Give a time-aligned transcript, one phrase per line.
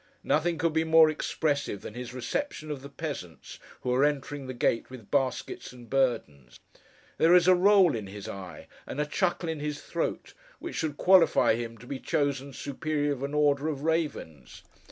[0.23, 4.53] Nothing could be more expressive than his reception of the peasants who are entering the
[4.55, 6.59] gate with baskets and burdens.
[7.19, 10.97] There is a roll in his eye, and a chuckle in his throat, which should
[10.97, 14.63] qualify him to be chosen Superior of an Order of Ravens.